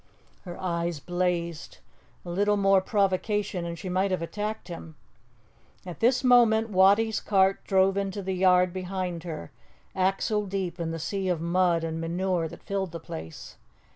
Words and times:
Her 0.45 0.59
eyes 0.59 0.99
blazed. 0.99 1.77
A 2.25 2.31
little 2.31 2.57
more 2.57 2.81
provocation, 2.81 3.65
and 3.65 3.77
she 3.77 3.87
might 3.87 4.09
have 4.09 4.23
attacked 4.23 4.67
him. 4.67 4.95
At 5.85 5.99
this 5.99 6.23
moment 6.23 6.71
Wattie's 6.71 7.19
cart 7.19 7.63
drove 7.65 7.97
into 7.97 8.23
the 8.23 8.33
yard 8.33 8.73
behind 8.73 9.25
her, 9.25 9.51
axle 9.95 10.47
deep 10.47 10.79
in 10.79 10.89
the 10.89 10.97
sea 10.97 11.29
of 11.29 11.39
mud 11.39 11.83
and 11.83 12.01
manure 12.01 12.47
that 12.47 12.63
filled 12.63 12.93
the 12.93 12.99
place. 12.99 13.57